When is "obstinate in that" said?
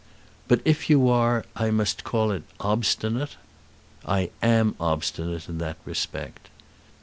4.79-5.77